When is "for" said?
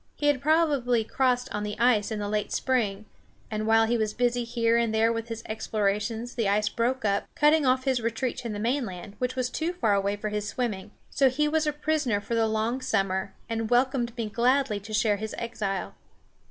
10.15-10.29, 12.19-12.33